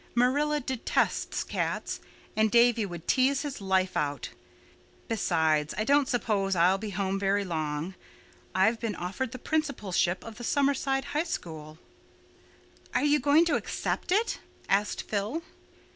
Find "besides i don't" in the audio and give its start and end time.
5.07-6.07